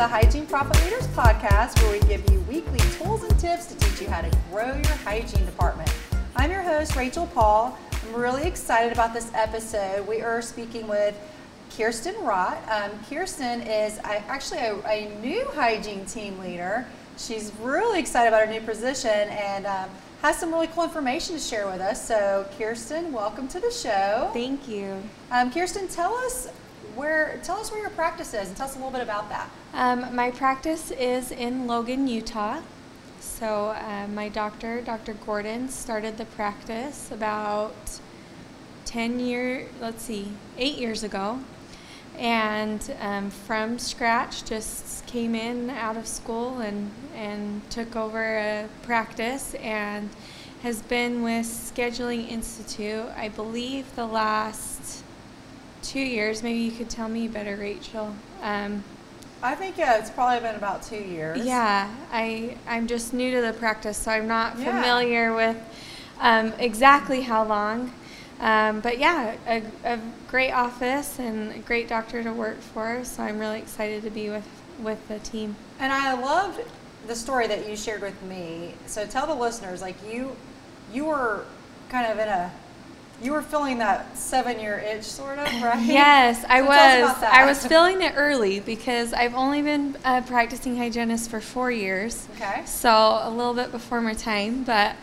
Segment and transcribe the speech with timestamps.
[0.00, 4.00] the Hygiene Profit Leaders podcast, where we give you weekly tools and tips to teach
[4.00, 5.92] you how to grow your hygiene department.
[6.36, 7.78] I'm your host, Rachel Paul.
[7.92, 10.08] I'm really excited about this episode.
[10.08, 11.14] We are speaking with
[11.76, 12.66] Kirsten Rott.
[12.70, 16.86] Um, Kirsten is actually a, a, new hygiene team leader.
[17.18, 19.90] She's really excited about her new position and um,
[20.22, 22.08] has some really cool information to share with us.
[22.08, 24.30] So, Kirsten, welcome to the show.
[24.32, 25.02] Thank you.
[25.30, 26.48] Um, Kirsten, tell us
[27.00, 29.48] where tell us where your practice is and tell us a little bit about that.
[29.72, 32.60] Um, my practice is in Logan, Utah.
[33.20, 35.14] So uh, my doctor, Dr.
[35.14, 38.00] Gordon, started the practice about
[38.84, 41.40] ten year, let's see, eight years ago,
[42.18, 48.68] and um, from scratch, just came in out of school and and took over a
[48.82, 50.10] practice and
[50.62, 55.02] has been with Scheduling Institute, I believe, the last
[55.90, 56.42] two years.
[56.42, 58.14] Maybe you could tell me better, Rachel.
[58.42, 58.84] Um,
[59.42, 61.44] I think yeah, it's probably been about two years.
[61.44, 64.80] Yeah, I I'm just new to the practice, so I'm not yeah.
[64.80, 65.56] familiar with
[66.20, 67.92] um, exactly how long.
[68.38, 73.04] Um, but yeah, a, a, great office and a great doctor to work for.
[73.04, 75.56] So I'm really excited to be with with the team.
[75.78, 76.60] And I loved
[77.06, 78.74] the story that you shared with me.
[78.86, 80.36] So tell the listeners, like you,
[80.92, 81.44] you were
[81.88, 82.50] kind of in a
[83.22, 85.80] you were feeling that seven year itch, sort of, right?
[85.86, 87.22] Yes, I so was.
[87.22, 92.26] I was feeling it early because I've only been uh, practicing hygienist for four years.
[92.36, 92.62] Okay.
[92.64, 94.96] So a little bit before my time, but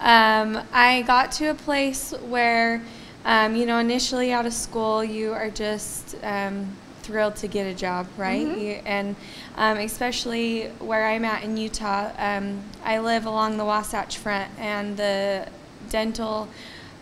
[0.00, 2.82] um, I got to a place where,
[3.24, 6.68] um, you know, initially out of school, you are just um,
[7.02, 8.46] thrilled to get a job, right?
[8.46, 8.60] Mm-hmm.
[8.60, 9.16] You, and
[9.56, 14.96] um, especially where I'm at in Utah, um, I live along the Wasatch Front, and
[14.96, 15.48] the
[15.90, 16.48] dental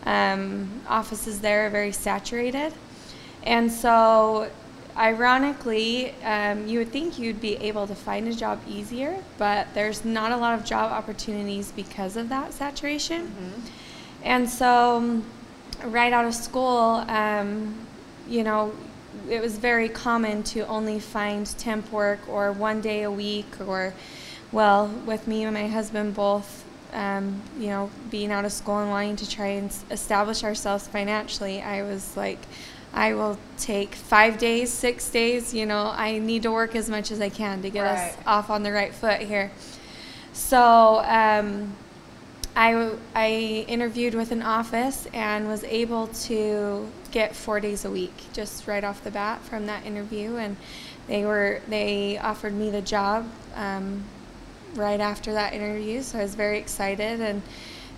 [0.05, 2.73] um, offices there are very saturated.
[3.43, 4.49] And so,
[4.97, 10.05] ironically, um, you would think you'd be able to find a job easier, but there's
[10.05, 13.27] not a lot of job opportunities because of that saturation.
[13.27, 13.61] Mm-hmm.
[14.23, 15.21] And so,
[15.83, 17.75] right out of school, um,
[18.27, 18.73] you know,
[19.29, 23.93] it was very common to only find temp work or one day a week or
[24.51, 26.62] well with me and my husband both
[26.93, 31.61] um, you know, being out of school and wanting to try and establish ourselves financially,
[31.61, 32.39] I was like,
[32.93, 35.53] I will take five days, six days.
[35.53, 38.11] You know, I need to work as much as I can to get right.
[38.11, 39.51] us off on the right foot here.
[40.31, 41.75] So um,
[42.55, 48.13] I, I interviewed with an office and was able to get four days a week
[48.31, 50.37] just right off the bat from that interview.
[50.37, 50.55] And
[51.07, 53.29] they were they offered me the job.
[53.55, 54.03] Um,
[54.75, 57.21] right after that interview, so I was very excited.
[57.21, 57.41] And,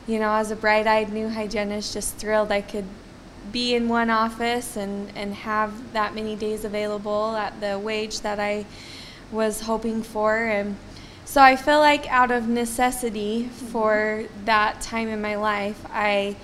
[0.08, 2.86] you know, as a bright eyed new hygienist, just thrilled I could
[3.52, 8.40] be in one office and, and have that many days available at the wage that
[8.40, 8.66] I
[9.32, 10.38] was hoping for.
[10.38, 10.78] And
[11.26, 16.36] so I feel like out of necessity for that time in my life, I,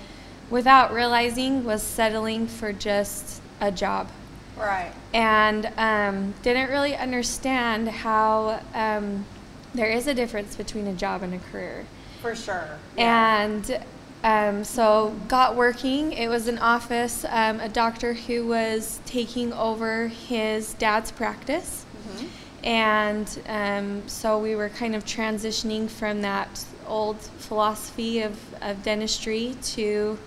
[0.50, 4.08] without realizing, was settling for just a job.
[4.56, 4.92] Right.
[5.12, 8.60] And um, didn't really understand how.
[8.74, 9.24] Um,
[9.74, 11.86] there is a difference between a job and a career.
[12.20, 12.78] For sure.
[12.96, 13.42] Yeah.
[13.42, 13.84] And
[14.24, 16.12] um, so got working.
[16.12, 21.84] It was an office, um, a doctor who was taking over his dad's practice.
[22.08, 22.26] Mm-hmm.
[22.64, 29.56] And um, so we were kind of transitioning from that old philosophy of, of dentistry
[29.62, 30.18] to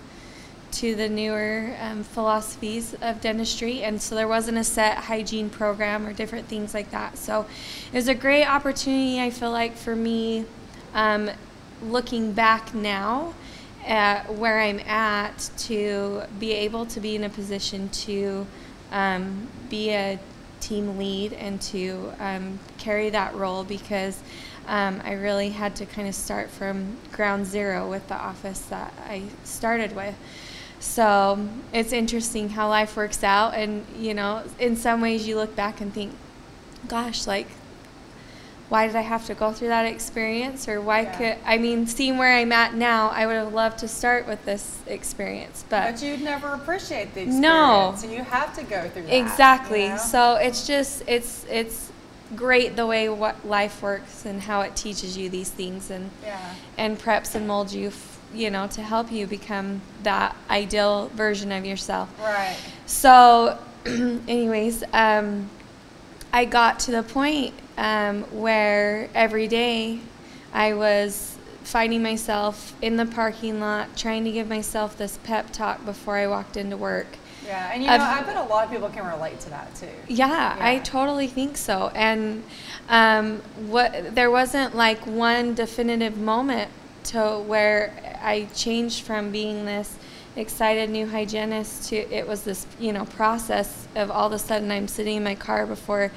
[0.76, 6.06] to the newer um, philosophies of dentistry, and so there wasn't a set hygiene program
[6.06, 7.16] or different things like that.
[7.16, 7.46] So
[7.90, 10.44] it was a great opportunity, I feel like, for me,
[10.92, 11.30] um,
[11.82, 13.32] looking back now
[13.86, 18.46] at where I'm at, to be able to be in a position to
[18.92, 20.18] um, be a
[20.60, 24.20] team lead and to um, carry that role because.
[24.68, 28.92] Um, I really had to kind of start from ground zero with the office that
[29.08, 30.16] I started with.
[30.86, 33.54] So it's interesting how life works out.
[33.54, 36.14] And, you know, in some ways you look back and think,
[36.88, 37.48] gosh, like,
[38.68, 40.68] why did I have to go through that experience?
[40.68, 41.16] Or why yeah.
[41.16, 44.44] could, I mean, seeing where I'm at now, I would have loved to start with
[44.44, 45.64] this experience.
[45.68, 47.40] But, but you'd never appreciate the experience.
[47.40, 47.94] No.
[47.96, 49.16] So you have to go through that.
[49.16, 49.84] Exactly.
[49.84, 49.96] You know?
[49.98, 51.92] So it's just, it's, it's,
[52.34, 56.54] great the way what life works and how it teaches you these things and yeah.
[56.76, 57.88] and preps and molds you
[58.34, 62.08] you know, to help you become that ideal version of yourself.
[62.20, 62.56] Right.
[62.86, 65.48] So, anyways, um,
[66.32, 70.00] I got to the point um, where every day
[70.52, 75.84] I was finding myself in the parking lot trying to give myself this pep talk
[75.84, 77.06] before I walked into work.
[77.44, 79.88] Yeah, and you know, I bet a lot of people can relate to that too.
[80.08, 81.92] Yeah, I totally think so.
[81.94, 82.42] And
[82.88, 86.70] um, what there wasn't like one definitive moment
[87.06, 87.92] to where
[88.22, 89.96] I changed from being this
[90.36, 94.70] excited new hygienist to it was this you know process of all of a sudden
[94.70, 96.10] I'm sitting in my car before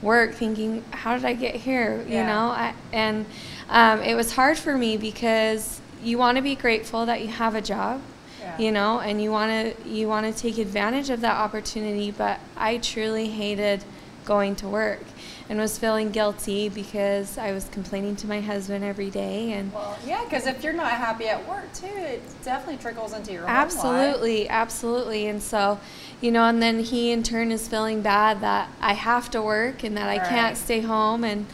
[0.00, 2.26] work thinking how did I get here you Yeah.
[2.26, 3.26] know I, and
[3.68, 7.54] um, it was hard for me because you want to be grateful that you have
[7.54, 8.00] a job
[8.40, 8.56] Yeah.
[8.58, 12.40] you know and you want to you want to take advantage of that opportunity but
[12.56, 13.84] i truly hated
[14.28, 15.00] going to work
[15.48, 19.96] and was feeling guilty because i was complaining to my husband every day and Well,
[20.06, 23.48] yeah, because if you're not happy at work too, it definitely trickles into your home
[23.56, 23.64] life.
[23.64, 25.80] absolutely absolutely and so
[26.20, 29.82] you know and then he in turn is feeling bad that i have to work
[29.82, 30.24] and that i Right.
[30.28, 31.46] can't stay home and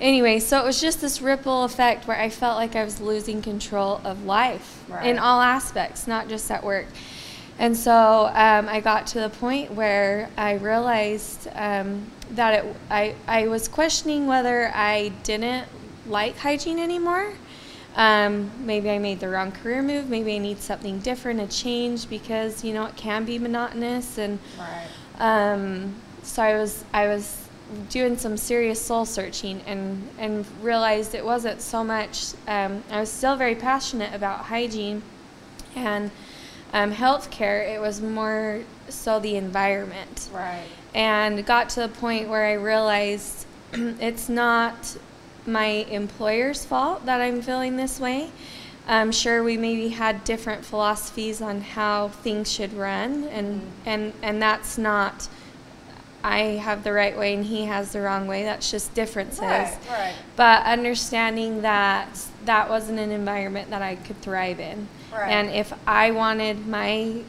[0.00, 3.40] anyway so it was just this ripple effect where i felt like i was losing
[3.40, 6.86] control of life in all aspects not just at work
[7.58, 13.14] and so um, i got to the point where i realized um, that it, I,
[13.26, 15.66] I was questioning whether i didn't
[16.06, 17.32] like hygiene anymore
[17.98, 20.08] um, maybe I made the wrong career move.
[20.08, 24.18] Maybe I need something different, a change, because you know it can be monotonous.
[24.18, 24.86] And Right.
[25.18, 27.48] um, so I was I was
[27.90, 32.34] doing some serious soul searching and and realized it wasn't so much.
[32.46, 35.02] Um, I was still very passionate about hygiene
[35.74, 36.12] and
[36.72, 37.68] um, healthcare.
[37.74, 40.64] It was more so the environment Right.
[40.94, 44.96] and got to the point where I realized it's not
[45.46, 48.30] my employer's fault that I'm feeling this way.
[48.86, 54.40] I'm sure we maybe had different philosophies on how things should run, and and and
[54.40, 55.28] that's not.
[56.24, 58.42] I have the right way and he has the wrong way.
[58.42, 59.40] That's just differences.
[59.40, 59.78] Right.
[59.88, 60.14] Right.
[60.36, 62.08] But understanding that
[62.44, 64.88] that wasn't an environment that I could thrive in.
[65.12, 65.30] Right.
[65.30, 67.22] And if I wanted my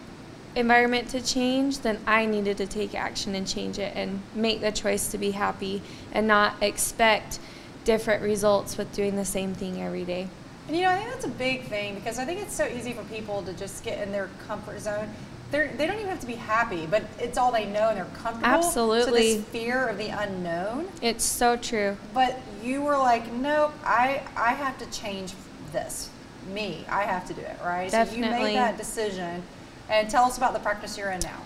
[0.56, 4.72] environment to change, then I needed to take action and change it and make the
[4.72, 5.82] choice to be happy
[6.12, 7.40] and not expect
[7.86, 10.28] different results with doing the same thing every day.
[10.68, 12.94] And you know, I think that's a big thing because I think it's so easy
[12.94, 15.10] for people to just get in their comfort zone.
[15.52, 18.06] They're, they don't even have to be happy, but it's all they know and they're
[18.06, 18.62] comfortable.
[18.62, 19.38] So Absolutely.
[19.38, 20.88] this fear of the unknown.
[21.02, 21.98] It's so true.
[22.14, 25.34] But you were like, nope, I, I have to change
[25.72, 26.12] this.
[26.54, 27.92] Me, I have to do it, right?
[27.92, 29.44] So you made that decision.
[29.90, 31.42] And tell us about the practice you're in now.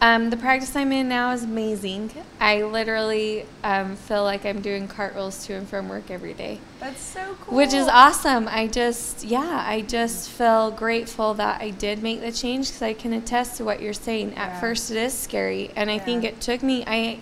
[0.00, 2.10] Um, the practice I'm in now is amazing.
[2.38, 6.60] I literally um, feel like I'm doing cartwheels to and from work every day.
[6.80, 7.56] That's so cool.
[7.56, 8.46] Which is awesome.
[8.48, 12.92] I just, yeah, I just feel grateful that I did make the change because I
[12.92, 14.34] can attest to what you're saying.
[14.34, 14.60] At Yeah.
[14.60, 16.84] first, it is scary, and I think it took me.
[16.86, 17.20] I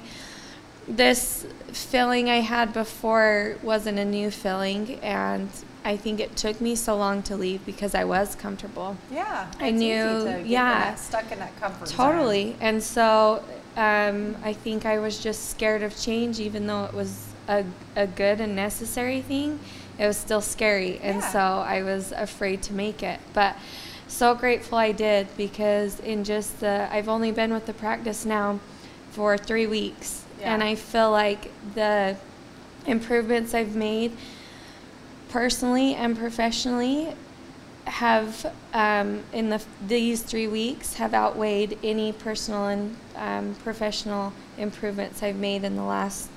[0.88, 5.50] this feeling I had before wasn't a new feeling, and
[5.84, 8.96] I think it took me so long to leave because I was comfortable.
[9.11, 9.50] Yeah.
[9.58, 10.94] I knew- yeah.
[10.94, 11.96] stuck in that comfort zone.
[11.96, 12.56] Totally.
[12.61, 13.43] And so
[13.76, 17.64] um, I think I was just scared of change, even though it was a,
[17.96, 19.58] a good and necessary thing.
[19.99, 20.99] It was still scary.
[21.02, 21.29] And Yeah.
[21.32, 23.19] so I was afraid to make it.
[23.32, 23.56] But
[24.08, 28.61] so grateful I did because in just the, I've only been with the practice now
[29.11, 30.25] for three weeks.
[30.40, 32.17] And I feel like the
[32.87, 34.12] improvements I've made
[35.32, 37.14] personally and professionally
[37.87, 45.23] have um, in the these three weeks have outweighed any personal and um, professional improvements
[45.23, 46.28] I've made in the last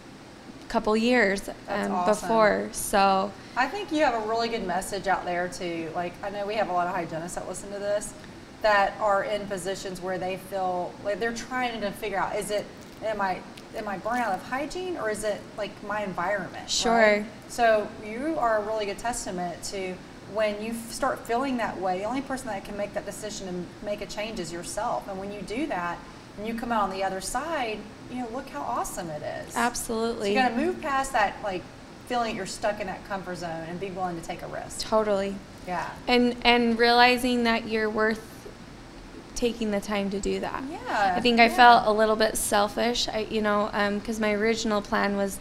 [0.69, 2.27] couple years um, awesome.
[2.27, 2.69] before.
[2.71, 5.91] So I think you have a really good message out there too.
[5.93, 8.13] Like I know we have a lot of hygienists that listen to this
[8.61, 12.65] that are in positions where they feel like they're trying to figure out is it
[13.03, 13.41] am I
[13.75, 16.69] am I burnt out of hygiene or is it like my environment?
[16.69, 16.91] Sure.
[16.93, 17.25] right?
[17.47, 19.95] So you are a really good testament to
[20.33, 23.65] when you start feeling that way, the only person that can make that decision and
[23.83, 25.07] make a change is yourself.
[25.07, 25.97] And when you do that
[26.37, 27.79] and you come out on the other side,
[28.11, 29.53] you know, look how awesome it is.
[29.53, 31.61] So absolutely, you got to move past that, like
[32.07, 34.81] feeling that you're stuck in that comfort zone, and be willing to take a risk.
[34.81, 35.35] totally,
[35.67, 35.89] Yeah.
[36.07, 38.21] and and realizing that you're worth
[39.35, 40.63] taking the time to do that.
[40.69, 41.13] Yeah.
[41.17, 45.17] I think I felt a little bit selfish, I, you know, because my original plan
[45.17, 45.39] was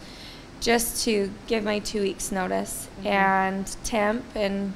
[0.60, 3.06] just to give my two weeks notice Mhm.
[3.06, 4.72] and temp and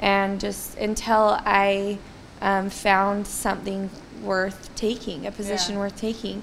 [0.00, 1.98] and just until I
[2.42, 3.88] um, found something
[4.22, 5.80] worth taking, a position Yeah.
[5.80, 6.42] worth taking,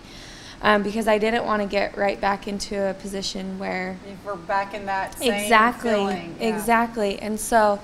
[0.63, 4.35] um, because I didn't want to get right back into a position where If we're
[4.35, 6.35] back in that same exactly feeling.
[6.39, 6.47] yeah.
[6.47, 7.79] exactly and so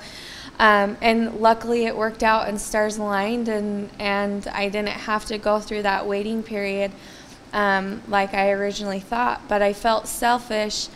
[0.59, 5.37] um, and luckily it worked out and stars aligned and and i didn't have to
[5.37, 6.91] go through that waiting period
[7.53, 10.87] um, like i originally thought but i felt selfish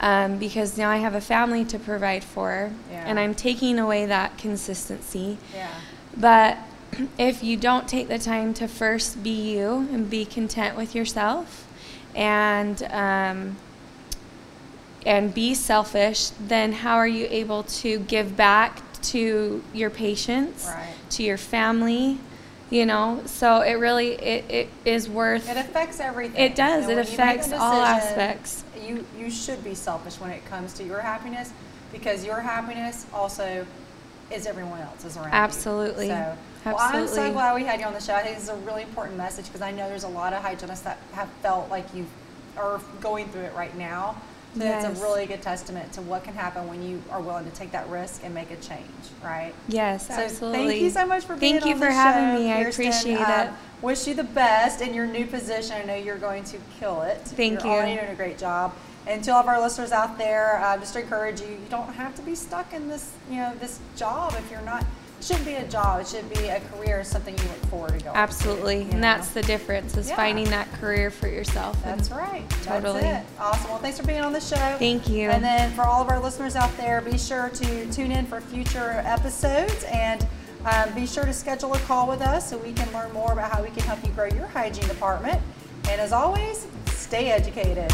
[0.00, 3.04] um, because now i have a family to provide for Yeah.
[3.06, 5.70] and i'm taking away that consistency Yeah.
[6.16, 6.58] but
[7.18, 11.66] if you don't take the time to first be you and be content with yourself
[12.14, 13.56] and um,
[15.06, 20.94] and be selfish, then how are you able to give back to your patients, Right.
[21.10, 22.18] to your family?
[22.68, 26.40] You know, so it really it, it is worth It affects everything.
[26.40, 26.88] It does.
[26.88, 28.64] It when you make a affects all aspects.
[28.84, 31.52] You you should be selfish when it comes to your happiness
[31.92, 33.64] because your happiness also
[34.32, 35.32] is everyone else's around you.
[35.32, 36.08] Absolutely.
[36.08, 37.30] Well, I'm so Absolutely.
[37.30, 38.14] glad we had you on the show.
[38.14, 40.42] I think this is a really important message because I know there's a lot of
[40.42, 42.04] hygienists that have felt like you
[42.56, 44.16] are going through it right now.
[44.58, 47.50] So it's a really good testament to what can happen when you are willing to
[47.50, 48.80] take that risk and make a change,
[49.22, 49.52] right?
[49.68, 50.66] yes, So absolutely.
[50.68, 51.60] thank you so much for being here.
[51.62, 52.52] Thank you for having show, me.
[52.52, 52.86] I Kirsten.
[52.86, 53.50] appreciate Uh, it.
[53.82, 55.76] Wish you the best in your new position.
[55.76, 57.18] I know you're going to kill it.
[57.22, 57.78] Thank you're you.
[57.78, 58.72] already doing a great job.
[59.06, 61.92] And to all of our listeners out there, uh, just to encourage you, you don't
[61.92, 64.84] have to be stuck in this, you know, this job if you're not.
[65.18, 66.00] It shouldn't be a job.
[66.00, 68.16] It should be a career, something you look forward to going.
[68.16, 68.76] Absolutely.
[68.76, 69.00] To, And know?
[69.00, 70.16] that's the difference is Yeah.
[70.16, 71.76] finding that career for yourself.
[71.84, 72.44] That's right.
[72.62, 73.00] Totally.
[73.02, 73.26] That's.
[73.40, 73.70] Awesome.
[73.70, 74.76] Well, thanks for being on the show.
[74.78, 75.30] Thank you.
[75.30, 78.40] And then for all of our listeners out there, be sure to tune in for
[78.40, 80.26] future episodes and
[80.66, 83.50] um, be sure to schedule a call with us so we can learn more about
[83.50, 85.40] how we can help you grow your hygiene department.
[85.88, 87.92] And as always, stay educated.